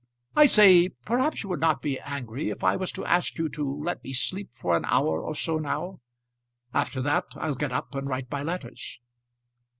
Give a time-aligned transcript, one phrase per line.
[0.35, 3.83] I say perhaps you would not be angry if I was to ask you to
[3.83, 5.99] let me sleep for an hour or so now.
[6.73, 8.99] After that I'll get up and write my letters."